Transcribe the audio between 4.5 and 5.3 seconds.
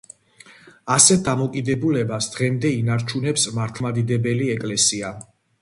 ეკლესია.